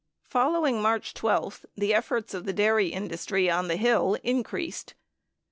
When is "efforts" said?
1.93-2.33